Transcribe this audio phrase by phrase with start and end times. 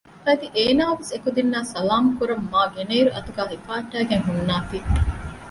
[0.25, 4.77] އަދި އޭނާވެސް އެކުދިންނާ ސަލާމް ކުރަން މާ ގިނައިރު އަތުގައި ހިފަހައްޓައިގެން ހުންނާތީ